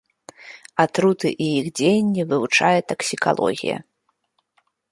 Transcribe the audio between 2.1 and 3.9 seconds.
вывучае таксікалогія.